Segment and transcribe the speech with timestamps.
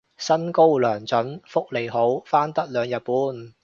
[0.17, 3.53] 薪高糧準福利好返得兩日半